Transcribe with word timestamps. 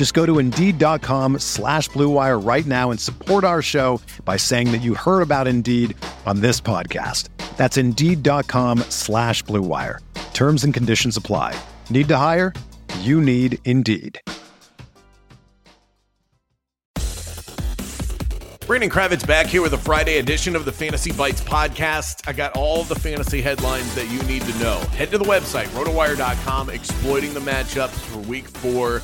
Just 0.00 0.14
go 0.14 0.24
to 0.24 0.38
Indeed.com 0.38 1.40
slash 1.40 1.90
BlueWire 1.90 2.42
right 2.42 2.64
now 2.64 2.90
and 2.90 2.98
support 2.98 3.44
our 3.44 3.60
show 3.60 4.00
by 4.24 4.38
saying 4.38 4.72
that 4.72 4.78
you 4.78 4.94
heard 4.94 5.20
about 5.20 5.46
Indeed 5.46 5.94
on 6.24 6.40
this 6.40 6.58
podcast. 6.58 7.28
That's 7.58 7.76
Indeed.com 7.76 8.78
slash 8.88 9.44
BlueWire. 9.44 9.98
Terms 10.32 10.64
and 10.64 10.72
conditions 10.72 11.18
apply. 11.18 11.54
Need 11.90 12.08
to 12.08 12.16
hire? 12.16 12.54
You 13.00 13.20
need 13.20 13.58
Indeed. 13.66 14.18
Brandon 18.66 18.88
Kravitz 18.88 19.26
back 19.26 19.48
here 19.48 19.60
with 19.60 19.74
a 19.74 19.78
Friday 19.78 20.16
edition 20.16 20.56
of 20.56 20.64
the 20.64 20.72
Fantasy 20.72 21.12
Bites 21.12 21.42
podcast. 21.42 22.26
I 22.26 22.32
got 22.32 22.56
all 22.56 22.84
the 22.84 22.94
fantasy 22.94 23.42
headlines 23.42 23.94
that 23.96 24.08
you 24.08 24.22
need 24.22 24.42
to 24.42 24.58
know. 24.60 24.78
Head 24.94 25.10
to 25.10 25.18
the 25.18 25.24
website, 25.26 25.66
rotowire.com, 25.74 26.70
exploiting 26.70 27.34
the 27.34 27.40
matchups 27.40 27.90
for 27.90 28.20
week 28.20 28.48
four. 28.48 29.02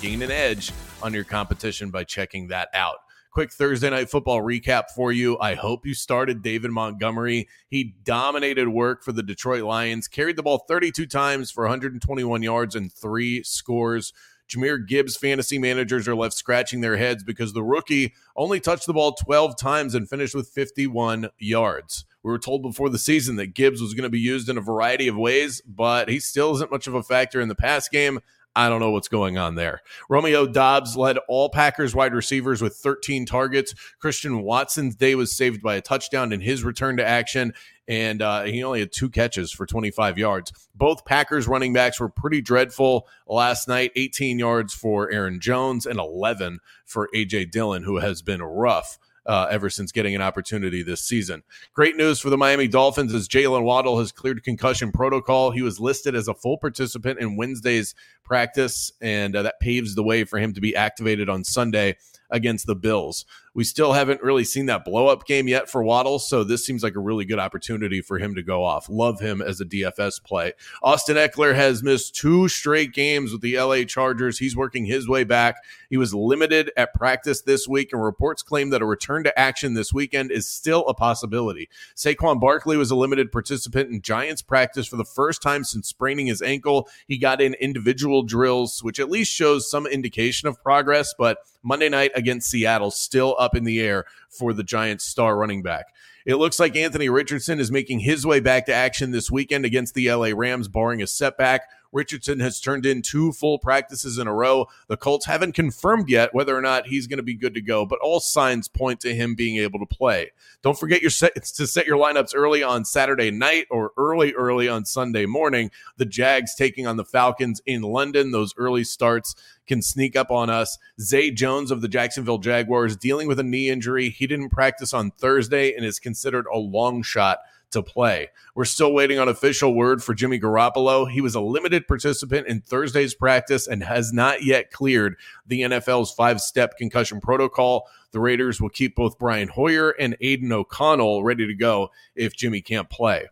Gain 0.00 0.22
an 0.22 0.30
edge 0.30 0.72
on 1.02 1.12
your 1.12 1.24
competition 1.24 1.90
by 1.90 2.04
checking 2.04 2.48
that 2.48 2.68
out. 2.72 2.98
Quick 3.32 3.52
Thursday 3.52 3.90
night 3.90 4.08
football 4.08 4.40
recap 4.40 4.90
for 4.94 5.10
you. 5.10 5.36
I 5.40 5.54
hope 5.54 5.84
you 5.84 5.92
started 5.92 6.40
David 6.40 6.70
Montgomery. 6.70 7.48
He 7.68 7.96
dominated 8.04 8.68
work 8.68 9.02
for 9.02 9.10
the 9.10 9.24
Detroit 9.24 9.64
Lions, 9.64 10.06
carried 10.06 10.36
the 10.36 10.42
ball 10.42 10.64
32 10.68 11.06
times 11.06 11.50
for 11.50 11.64
121 11.64 12.42
yards 12.42 12.76
and 12.76 12.92
three 12.92 13.42
scores. 13.42 14.12
Jahmyr 14.48 14.86
Gibbs 14.86 15.16
fantasy 15.16 15.58
managers 15.58 16.08
are 16.08 16.14
left 16.14 16.34
scratching 16.34 16.80
their 16.80 16.96
heads 16.96 17.24
because 17.24 17.52
the 17.52 17.62
rookie 17.62 18.14
only 18.36 18.60
touched 18.60 18.86
the 18.86 18.94
ball 18.94 19.12
12 19.12 19.58
times 19.58 19.94
and 19.94 20.08
finished 20.08 20.34
with 20.34 20.48
51 20.48 21.28
yards. 21.38 22.04
We 22.22 22.30
were 22.30 22.38
told 22.38 22.62
before 22.62 22.88
the 22.88 22.98
season 22.98 23.36
that 23.36 23.54
Gibbs 23.54 23.82
was 23.82 23.94
going 23.94 24.04
to 24.04 24.10
be 24.10 24.20
used 24.20 24.48
in 24.48 24.58
a 24.58 24.62
variety 24.62 25.08
of 25.08 25.16
ways, 25.16 25.60
but 25.66 26.08
he 26.08 26.18
still 26.18 26.54
isn't 26.54 26.70
much 26.70 26.86
of 26.86 26.94
a 26.94 27.02
factor 27.02 27.40
in 27.40 27.48
the 27.48 27.54
pass 27.54 27.88
game. 27.88 28.20
I 28.58 28.68
don't 28.68 28.80
know 28.80 28.90
what's 28.90 29.06
going 29.06 29.38
on 29.38 29.54
there. 29.54 29.82
Romeo 30.08 30.44
Doubs 30.44 30.96
led 30.96 31.16
all 31.28 31.48
Packers 31.48 31.94
wide 31.94 32.12
receivers 32.12 32.60
with 32.60 32.74
13 32.74 33.24
targets. 33.24 33.72
Christian 34.00 34.42
Watson's 34.42 34.96
day 34.96 35.14
was 35.14 35.30
saved 35.30 35.62
by 35.62 35.76
a 35.76 35.80
touchdown 35.80 36.32
in 36.32 36.40
his 36.40 36.64
return 36.64 36.96
to 36.96 37.06
action, 37.06 37.54
and 37.86 38.20
uh, 38.20 38.42
he 38.42 38.64
only 38.64 38.80
had 38.80 38.90
two 38.90 39.10
catches 39.10 39.52
for 39.52 39.64
25 39.64 40.18
yards. 40.18 40.52
Both 40.74 41.04
Packers 41.04 41.46
running 41.46 41.72
backs 41.72 42.00
were 42.00 42.08
pretty 42.08 42.40
dreadful 42.40 43.06
last 43.28 43.68
night 43.68 43.92
18 43.94 44.40
yards 44.40 44.74
for 44.74 45.08
Aaron 45.08 45.38
Jones 45.38 45.86
and 45.86 46.00
11 46.00 46.58
for 46.84 47.08
A.J. 47.14 47.44
Dillon, 47.44 47.84
who 47.84 47.98
has 47.98 48.22
been 48.22 48.42
rough 48.42 48.98
uh, 49.28 49.46
ever 49.50 49.68
since 49.68 49.92
getting 49.92 50.14
an 50.14 50.22
opportunity 50.22 50.82
this 50.82 51.02
season. 51.02 51.42
Great 51.74 51.96
news 51.96 52.18
for 52.18 52.30
the 52.30 52.38
Miami 52.38 52.66
Dolphins 52.66 53.14
as 53.14 53.28
Jaylen 53.28 53.62
Waddle 53.62 53.98
has 53.98 54.10
cleared 54.10 54.42
concussion 54.42 54.90
protocol. 54.90 55.50
He 55.50 55.62
was 55.62 55.78
listed 55.78 56.14
as 56.14 56.26
a 56.26 56.34
full 56.34 56.56
participant 56.56 57.20
in 57.20 57.36
Wednesday's 57.36 57.94
practice, 58.24 58.90
and 59.00 59.36
uh, 59.36 59.42
that 59.42 59.60
paves 59.60 59.94
the 59.94 60.02
way 60.02 60.24
for 60.24 60.38
him 60.38 60.54
to 60.54 60.60
be 60.60 60.74
activated 60.74 61.28
on 61.28 61.44
Sunday 61.44 61.96
against 62.30 62.66
the 62.66 62.74
Bills. 62.74 63.24
We 63.54 63.64
still 63.64 63.92
haven't 63.92 64.22
really 64.22 64.44
seen 64.44 64.66
that 64.66 64.84
blow 64.84 65.08
up 65.08 65.26
game 65.26 65.48
yet 65.48 65.68
for 65.68 65.82
Waddle, 65.82 66.20
so 66.20 66.44
this 66.44 66.64
seems 66.64 66.84
like 66.84 66.94
a 66.94 67.00
really 67.00 67.24
good 67.24 67.40
opportunity 67.40 68.00
for 68.00 68.18
him 68.18 68.36
to 68.36 68.42
go 68.42 68.62
off. 68.62 68.88
Love 68.88 69.18
him 69.18 69.42
as 69.42 69.60
a 69.60 69.64
DFS 69.64 70.22
play. 70.22 70.52
Austin 70.80 71.16
Ekeler 71.16 71.56
has 71.56 71.82
missed 71.82 72.14
two 72.14 72.46
straight 72.48 72.92
games 72.92 73.32
with 73.32 73.40
the 73.40 73.58
LA 73.58 73.82
Chargers. 73.82 74.38
He's 74.38 74.56
working 74.56 74.84
his 74.84 75.08
way 75.08 75.24
back. 75.24 75.56
He 75.90 75.96
was 75.96 76.14
limited 76.14 76.70
at 76.76 76.94
practice 76.94 77.40
this 77.42 77.66
week, 77.66 77.92
and 77.92 78.00
reports 78.00 78.42
claim 78.42 78.70
that 78.70 78.82
a 78.82 78.86
return 78.86 79.24
to 79.24 79.36
action 79.36 79.74
this 79.74 79.92
weekend 79.92 80.30
is 80.30 80.46
still 80.46 80.86
a 80.86 80.94
possibility. 80.94 81.68
Saquon 81.96 82.40
Barkley 82.40 82.76
was 82.76 82.92
a 82.92 82.96
limited 82.96 83.32
participant 83.32 83.90
in 83.90 84.02
Giants 84.02 84.42
practice 84.42 84.86
for 84.86 84.96
the 84.96 85.04
first 85.04 85.42
time 85.42 85.64
since 85.64 85.88
spraining 85.88 86.26
his 86.26 86.42
ankle. 86.42 86.88
He 87.08 87.18
got 87.18 87.40
in 87.40 87.54
individual 87.54 88.22
drills, 88.22 88.84
which 88.84 89.00
at 89.00 89.10
least 89.10 89.32
shows 89.32 89.68
some 89.68 89.86
indication 89.86 90.48
of 90.48 90.62
progress, 90.62 91.12
but 91.18 91.38
Monday 91.62 91.88
night 91.88 92.12
against 92.14 92.50
Seattle 92.50 92.90
still 92.90 93.36
up 93.38 93.54
in 93.54 93.64
the 93.64 93.80
air 93.80 94.04
for 94.30 94.52
the 94.52 94.64
Giants 94.64 95.04
star 95.04 95.36
running 95.36 95.62
back. 95.62 95.86
It 96.26 96.36
looks 96.36 96.60
like 96.60 96.76
Anthony 96.76 97.08
Richardson 97.08 97.58
is 97.58 97.72
making 97.72 98.00
his 98.00 98.26
way 98.26 98.40
back 98.40 98.66
to 98.66 98.74
action 98.74 99.12
this 99.12 99.30
weekend 99.30 99.64
against 99.64 99.94
the 99.94 100.12
LA 100.12 100.32
Rams, 100.34 100.68
barring 100.68 101.00
a 101.02 101.06
setback. 101.06 101.62
Richardson 101.92 102.40
has 102.40 102.60
turned 102.60 102.84
in 102.84 103.02
two 103.02 103.32
full 103.32 103.58
practices 103.58 104.18
in 104.18 104.26
a 104.26 104.34
row. 104.34 104.66
The 104.88 104.96
Colts 104.96 105.26
haven't 105.26 105.52
confirmed 105.52 106.08
yet 106.08 106.34
whether 106.34 106.56
or 106.56 106.60
not 106.60 106.86
he's 106.86 107.06
going 107.06 107.18
to 107.18 107.22
be 107.22 107.34
good 107.34 107.54
to 107.54 107.60
go, 107.60 107.86
but 107.86 107.98
all 108.00 108.20
signs 108.20 108.68
point 108.68 109.00
to 109.00 109.14
him 109.14 109.34
being 109.34 109.56
able 109.56 109.78
to 109.78 109.86
play. 109.86 110.32
Don't 110.62 110.78
forget 110.78 111.00
your 111.00 111.10
set, 111.10 111.34
to 111.56 111.66
set 111.66 111.86
your 111.86 111.98
lineups 111.98 112.32
early 112.34 112.62
on 112.62 112.84
Saturday 112.84 113.30
night 113.30 113.66
or 113.70 113.92
early, 113.96 114.32
early 114.34 114.68
on 114.68 114.84
Sunday 114.84 115.26
morning. 115.26 115.70
The 115.96 116.06
Jags 116.06 116.54
taking 116.54 116.86
on 116.86 116.96
the 116.96 117.04
Falcons 117.04 117.60
in 117.66 117.82
London. 117.82 118.32
Those 118.32 118.54
early 118.56 118.84
starts 118.84 119.34
can 119.66 119.82
sneak 119.82 120.16
up 120.16 120.30
on 120.30 120.50
us. 120.50 120.78
Zay 121.00 121.30
Jones 121.30 121.70
of 121.70 121.80
the 121.80 121.88
Jacksonville 121.88 122.38
Jaguars 122.38 122.96
dealing 122.96 123.28
with 123.28 123.38
a 123.38 123.44
knee 123.44 123.68
injury. 123.68 124.10
He 124.10 124.26
didn't 124.26 124.50
practice 124.50 124.92
on 124.92 125.10
Thursday 125.12 125.74
and 125.74 125.84
is 125.84 125.98
considered 125.98 126.46
a 126.52 126.58
long 126.58 127.02
shot 127.02 127.38
to 127.70 127.82
play. 127.82 128.28
We're 128.54 128.64
still 128.64 128.92
waiting 128.92 129.18
on 129.18 129.28
official 129.28 129.74
word 129.74 130.02
for 130.02 130.14
Jimmy 130.14 130.38
Garoppolo. 130.40 131.10
He 131.10 131.20
was 131.20 131.34
a 131.34 131.40
limited 131.40 131.86
participant 131.86 132.46
in 132.46 132.60
Thursday's 132.60 133.14
practice 133.14 133.66
and 133.66 133.82
has 133.82 134.12
not 134.12 134.42
yet 134.42 134.70
cleared 134.70 135.16
the 135.46 135.62
NFL's 135.62 136.12
five 136.12 136.40
step 136.40 136.76
concussion 136.76 137.20
protocol. 137.20 137.88
The 138.12 138.20
Raiders 138.20 138.60
will 138.60 138.70
keep 138.70 138.96
both 138.96 139.18
Brian 139.18 139.48
Hoyer 139.48 139.90
and 139.90 140.16
Aidan 140.20 140.52
O'Connell 140.52 141.22
ready 141.22 141.46
to 141.46 141.54
go 141.54 141.90
if 142.14 142.34
Jimmy 142.34 142.60
can't 142.60 142.88
play. 142.88 143.26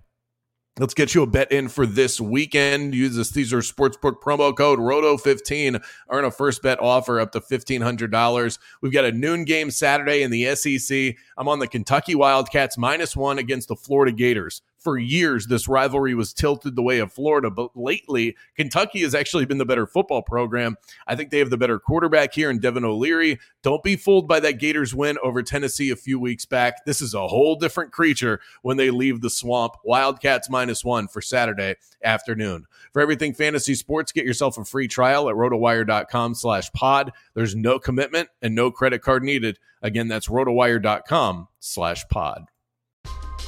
Let's 0.78 0.92
get 0.92 1.14
you 1.14 1.22
a 1.22 1.26
bet 1.26 1.50
in 1.52 1.68
for 1.68 1.86
this 1.86 2.20
weekend. 2.20 2.94
Use 2.94 3.16
this 3.16 3.30
Caesar 3.30 3.60
Sportsbook 3.60 4.20
promo 4.20 4.54
code 4.54 4.78
ROTO15. 4.78 5.82
Earn 6.10 6.24
a 6.26 6.30
first 6.30 6.60
bet 6.60 6.78
offer 6.82 7.18
up 7.18 7.32
to 7.32 7.40
$1,500. 7.40 8.58
We've 8.82 8.92
got 8.92 9.06
a 9.06 9.12
noon 9.12 9.44
game 9.44 9.70
Saturday 9.70 10.22
in 10.22 10.30
the 10.30 10.54
SEC. 10.54 11.16
I'm 11.38 11.48
on 11.48 11.60
the 11.60 11.66
Kentucky 11.66 12.14
Wildcats 12.14 12.76
minus 12.76 13.16
one 13.16 13.38
against 13.38 13.68
the 13.68 13.76
Florida 13.76 14.12
Gators 14.12 14.60
for 14.86 14.98
years 14.98 15.48
this 15.48 15.66
rivalry 15.66 16.14
was 16.14 16.32
tilted 16.32 16.76
the 16.76 16.82
way 16.82 17.00
of 17.00 17.12
Florida, 17.12 17.50
but 17.50 17.72
lately 17.74 18.36
Kentucky 18.54 19.02
has 19.02 19.16
actually 19.16 19.44
been 19.44 19.58
the 19.58 19.64
better 19.64 19.84
football 19.84 20.22
program. 20.22 20.76
I 21.08 21.16
think 21.16 21.30
they 21.30 21.40
have 21.40 21.50
the 21.50 21.56
better 21.56 21.80
quarterback 21.80 22.32
here 22.32 22.50
in 22.50 22.60
Devin 22.60 22.84
O'Leary. 22.84 23.40
Don't 23.64 23.82
be 23.82 23.96
fooled 23.96 24.28
by 24.28 24.38
that 24.38 24.60
Gators 24.60 24.94
win 24.94 25.18
over 25.24 25.42
Tennessee 25.42 25.90
a 25.90 25.96
few 25.96 26.20
weeks 26.20 26.44
back. 26.44 26.84
This 26.84 27.02
is 27.02 27.14
a 27.14 27.26
whole 27.26 27.56
different 27.56 27.90
creature 27.90 28.38
when 28.62 28.76
they 28.76 28.92
leave 28.92 29.22
the 29.22 29.28
swamp. 29.28 29.72
Wildcats 29.84 30.48
minus 30.48 30.84
one 30.84 31.08
for 31.08 31.20
Saturday 31.20 31.74
afternoon. 32.04 32.66
For 32.92 33.02
everything 33.02 33.34
fantasy 33.34 33.74
sports, 33.74 34.12
get 34.12 34.24
yourself 34.24 34.56
a 34.56 34.64
free 34.64 34.86
trial 34.86 35.28
at 35.28 35.34
rotowire.com 35.34 36.36
slash 36.36 36.72
pod. 36.74 37.10
There's 37.34 37.56
no 37.56 37.80
commitment 37.80 38.28
and 38.40 38.54
no 38.54 38.70
credit 38.70 39.02
card 39.02 39.24
needed. 39.24 39.58
Again, 39.82 40.06
that's 40.06 40.28
rotowire.com 40.28 41.48
slash 41.58 42.06
pod. 42.08 42.46